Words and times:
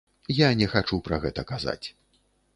Я 0.37 0.47
не 0.61 0.69
хачу 0.71 0.99
пра 1.09 1.21
гэта 1.27 1.45
казаць. 1.53 1.87